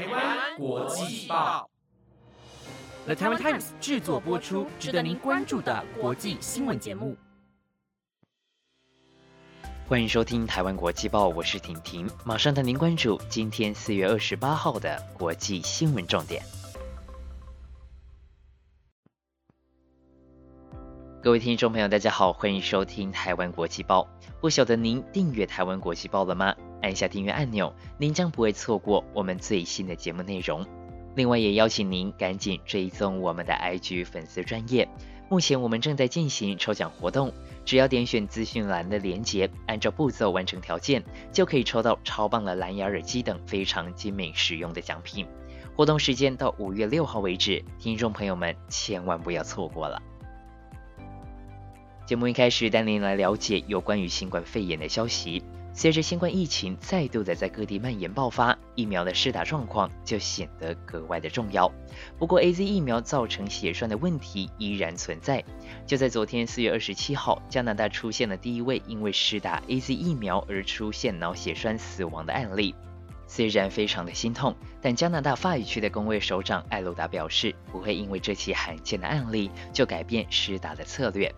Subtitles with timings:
[0.00, 1.68] 台湾国际报
[3.04, 7.14] ，The Taiwan Times 制作播出，值得您关注的国际新闻节目。
[9.86, 16.42] 欢迎收听台湾国际报，我是婷婷，马上带您关注今天四月二十八号的国际新闻重点。
[21.22, 24.08] 各位听众朋友，大家好，欢迎收听台湾国际报。
[24.40, 26.56] 不晓得您订阅台湾国际报了吗？
[26.82, 30.66] 按下订阅按钮，您将不会错过我们最新的节目内容。
[31.14, 34.88] 另外，也邀请您赶紧追踪我们的 IG 粉丝专业。
[35.28, 37.32] 目前我们正在进行抽奖活动，
[37.64, 45.26] 只要点选资讯栏的链接，按照步骤完成条件，就可以抽到超棒的蓝牙耳机等非常精美实用的奖品。
[45.76, 50.02] 活动时间到五月六号为止，听众朋友们千万不要错过了。
[52.06, 55.44] 节目一开始带您来了解有关于新冠肺炎的消息。
[55.72, 61.72] 随着新冠疫情再度的在各地蔓延爆发，疫苗的施打状况就显得格外的重要。
[62.18, 65.42] 不过，A Z 疫苗造成血栓的问题依然存在。
[65.86, 72.74] 就在昨天四月二十七号，加拿大出现了第一位因为施打 A Z 疫苗而出现脑血栓死亡的案例。
[73.26, 81.32] 虽然非常的心痛，但加拿大法语区的工位首长艾鲁达表示，不会因为这起罕见的案例就改变施打的策略。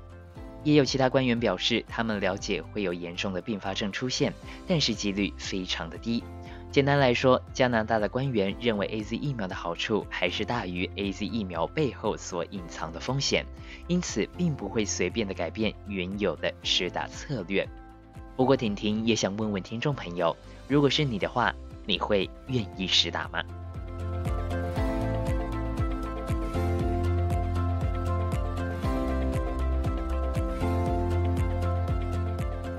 [0.64, 4.32] 也有其他官员表示，他们了解会有严重的并发症出现，
[4.66, 6.22] 但是几率非常的低。
[6.70, 13.44] 简单来说，加拿大的官员认为 A Z 疫苗的好处还是大于 A Z 疫苗背后所隐藏的风险，
[13.88, 17.68] 因此并不会随便的改变原有的施打策略。
[18.36, 20.34] 不过，婷婷也想问问听众朋友，
[20.66, 23.42] 如果是你的话，你会愿意施打吗？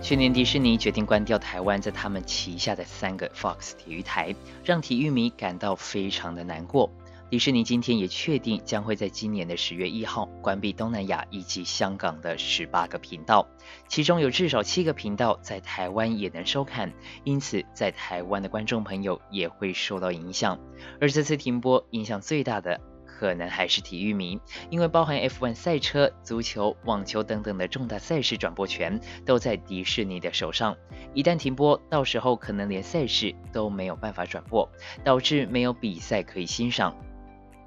[0.03, 6.91] 去年迪士尼决定关掉台湾在他们旗下的三个 Fox 体育台，让体育迷感到非常的难过。
[7.29, 13.47] 迪士尼今天也确定将会在今年的十月一号关闭东南亚以及香港的十八个频道，
[13.88, 16.91] 其中有至少七个频道在台湾也能收看，
[17.23, 20.59] 因此在台湾的观众朋友也会受到影响。
[20.99, 22.81] 而这次停播影响最大的。
[23.19, 30.75] 可能还是体育迷，因为包含 F1 赛车、足球、网球等等的重大赛事转播权都在迪士尼的手上。
[31.13, 34.68] 一旦停播，到时候可能连赛事都没有办法转播，
[35.03, 36.96] 导致没有比赛可以欣赏。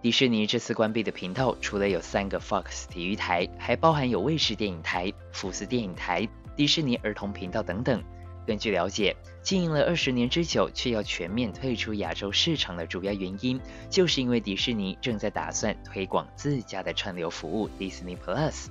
[0.02, 8.02] 迪士尼这次关闭的频道，除了有三个 Fox 体育台，还包含有卫视电影台、福斯电影台、迪士尼儿童频道等等。
[8.46, 18.66] 根据了解，经营了二十年之久，却要全面退出亚洲市场的主要原因，就是因为迪士尼正在打算推广自家的串流服务 Disney Plus。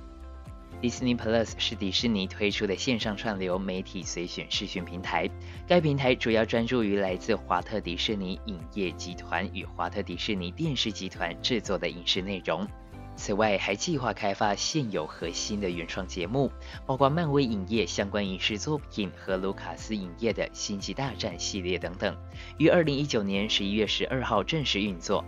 [0.82, 5.30] Disney Plus 是迪士尼推出的线上串流媒体随选视讯平台，
[5.66, 12.68] 该平台主要专注于来自华特迪士尼影业集团与华特迪士尼电视集团制作的影视内容。
[13.16, 16.52] 此外，还计划开发现有核心的原创节目，
[16.84, 22.14] 包括漫威影业相关影视作品和卢卡斯影业的《星际大战》系列等等，
[22.58, 25.24] 于二零一九年十一月十二号正式运作。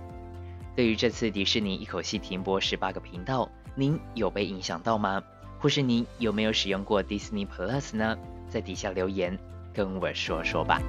[0.76, 5.22] 对于这次迪士尼一口气停播十八个频道，您有被影响到吗？
[5.58, 8.16] 或是您有没有使用过 Disney Plus 呢？
[8.48, 9.36] 在底下留言
[9.72, 10.80] 跟我说说吧。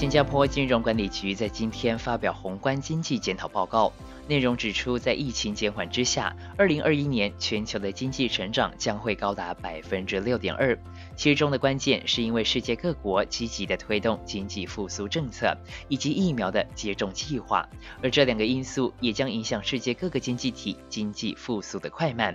[0.00, 3.92] 新加坡金融管理局在今天发表宏观经济检讨报告，
[4.26, 10.74] 内容指出，在疫情减缓之下，二零二一年全球的经济成长将会高达百分之六点二。
[11.16, 15.54] 其中的关键是因为世界各国积极的推动经济复苏政策
[15.88, 17.68] 以及疫苗的接种计划，
[18.02, 22.34] 而这两个因素也将影响世界各个经济体经济复苏的快慢。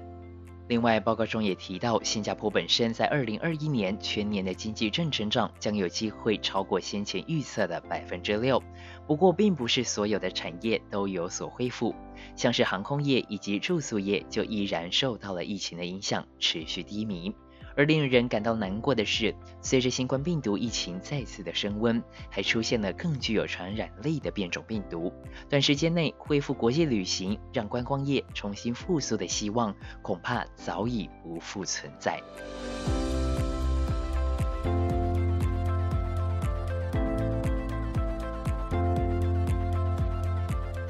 [0.68, 8.62] 另外，报告中也提到，新加坡本身在二零二一年全年的经济正增长将有机会超过先前预测的百分之六。
[9.06, 11.94] 不过，并不是所有的产业都有所恢复，
[12.36, 17.32] 像是航空业以及住宿业就依然受到了疫情的影响，持续低迷。
[17.76, 25.12] 而令人感到难过的是，随着新冠病毒疫情再次的升温，还出现了更具有传染力的变种病毒。
[25.50, 32.22] 短时间内恢复国际旅行，让观光业重新复苏的希望，恐怕早已不复存在。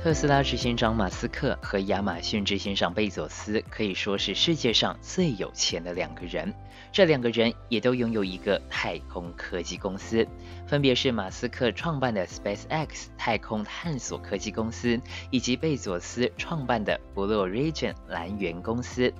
[0.06, 6.54] 特斯拉执行长马斯克和亚马逊执行长贝佐斯可以说是世界上最有钱的两个人。
[6.92, 10.28] 这两个人也都拥有一个太空科技公司，
[10.68, 19.12] 分别是马斯克创办的 SpaceX 太空探索科技公司，以及贝佐斯创办的 Blue Origin 蓝源公司。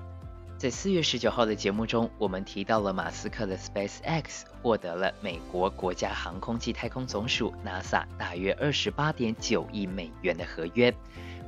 [0.58, 10.96] 在四月十九号的节目中，我们提到了马斯克的 SpaceX 获得了美国国家航空暨太空总署 NASA 大约二十八点九亿美元的合约，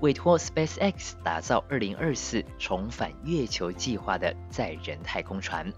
[0.01, 5.71] 委托 SpaceX 打造二零二四重返月球计划的载人太空船。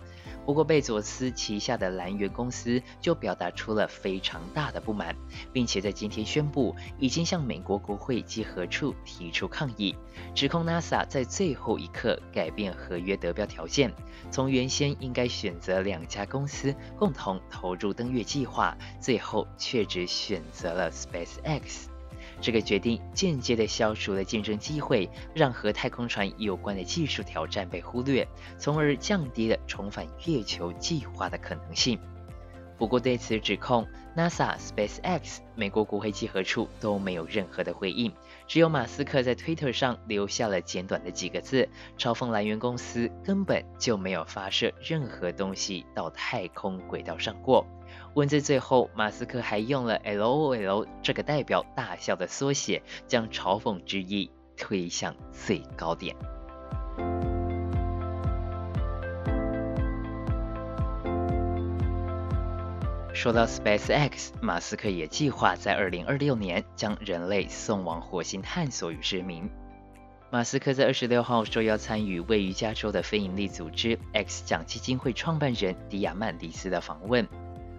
[0.50, 5.16] 不过，贝佐斯旗下的蓝源公司就表达出了非常大的不满，
[5.54, 9.96] 并且在今天宣布，已经向美国国会稽核处提出抗议，
[10.34, 13.94] 指控 NASA 在最后一刻改变合约得标条件，
[14.31, 21.99] 从原先应该选择两家公司共同投入登月计划，最后却只选择了 SpaceX。
[22.41, 28.27] 这个决定间接地消除了竞争机会，让和太空船有关的技术挑战被忽略，
[28.57, 32.00] 从而降低了重返月球计划的可能性。
[32.79, 33.85] 不过，对此指控
[34.15, 38.09] ，NASA、SpaceX、美国国会稽核处都没有任何的回应，
[38.47, 41.67] 只有马斯克在推特上留下了简短的几个字，
[41.97, 47.65] 嘲讽来源公司根本就没有发射任何东西到太空轨道上过。
[48.13, 56.15] 文字最后，马斯克还用了 “LOL” 这个代表大笑的缩写，将嘲讽之意推向最高点。
[63.11, 69.50] 说到 SpaceX，马斯克也计划在2026年将人类送往火星探索与殖民。
[70.31, 77.27] 马斯克在26号说要参与位于加州的非营利组织 X 奖基金会创办人迪亚曼迪斯的访问。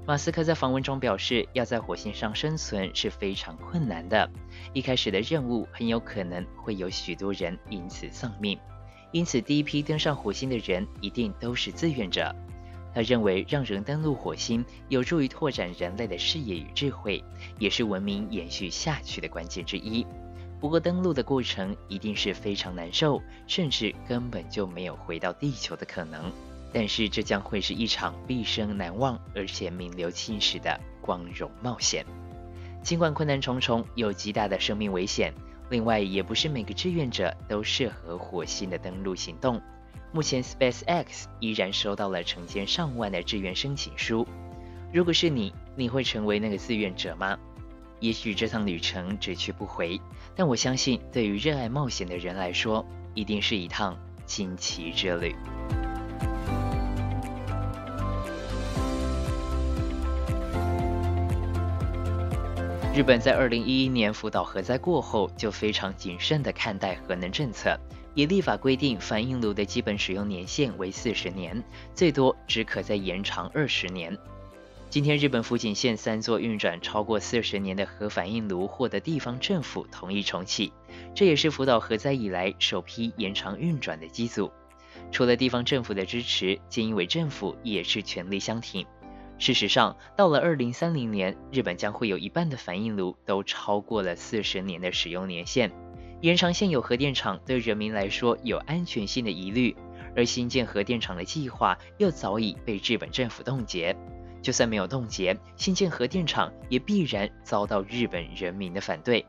[0.05, 4.29] 马斯克在访问中表示，要在火星上生存是非常困难的。
[4.73, 8.59] 一开始的任务很有可能会有许多人因此丧命，
[9.13, 12.35] 因此第一批登上火星的人一定都是志愿者。
[12.95, 17.23] 他认为，让人登陆火星有助于拓展人类的视野与智慧，
[17.59, 20.07] 也是文明延续下去的关键之一。
[20.61, 26.31] 不过，登陆的过程一定是非常难受，甚至根本就没有回到地球的可能。
[26.73, 32.07] 但是这将会是一场毕生难忘而且名留青史的光荣冒险。
[32.83, 35.33] 尽管困难重重，有极大的生命危险，
[35.69, 39.61] 另外也不是每个志愿者都适合火星的登陆行动。
[40.13, 44.27] 目前，SpaceX 依然收到了成千上万的志愿申请书。
[44.93, 47.39] 如果是你，你会成为那个志愿者吗？
[48.01, 50.01] 也许这趟旅程只去不回，
[50.35, 52.85] 但我相信，对于热爱冒险的人来说，
[53.15, 53.97] 一定是一趟
[54.27, 55.35] 惊奇之旅。
[62.93, 67.79] 日本在二零一一年福岛核灾过后，就非常谨慎地看待核能政策，
[68.15, 71.63] 以立法规定反应炉的基本使用年限为四十年，
[71.95, 74.17] 最多只可再延长二十年。
[74.89, 80.73] 今天，日本福井县三座运转超过四十年的核反应炉获得地方政府同意重启，
[81.15, 84.51] 这也是福岛核灾以来首批延长运转的机组。
[85.13, 88.85] 除了地方政府的支持，菅义伟政府也是全力相挺。
[89.39, 95.71] 事实上，到了二零三零年，日本将会有一半的反应炉都超过了四十年的使用年限。
[96.21, 99.75] 延长现有核电厂对人民来说有安全性的疑虑，
[100.15, 103.97] 而新建核电厂的计划又早已被日本政府冻结。
[104.43, 109.25] 就算没有冻结，新建核电厂也必然遭到日本人民的反对。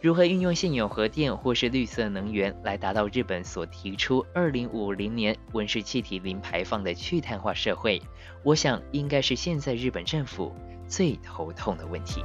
[0.00, 8.02] 如何运用现有核电或是绿色能源来达到日本所提出二零五零年温室气体零排放的去碳化社会？
[8.42, 10.52] 我想应该是现在日本政府
[10.88, 12.20] 最头痛的问题。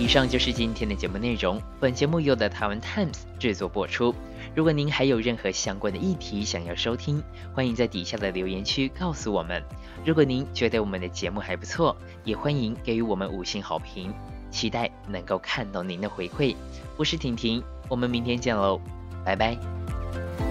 [0.00, 1.60] 以上就是今天的节目内容。
[1.78, 4.14] 本节目由的台湾 Times 制作播出。
[4.54, 7.22] 如果您还有任何相关的议题想要收听，
[7.54, 9.62] 欢迎在底下的留言区告诉我们。
[10.02, 14.10] 如果您觉得我们的节目还不错，也欢迎给予我们五星好评，
[14.50, 16.56] 期待能够看到您的回馈。
[16.96, 18.80] 我是婷婷，我们明天见喽，
[19.22, 20.49] 拜拜。